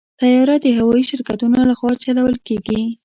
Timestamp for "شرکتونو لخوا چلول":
1.09-2.35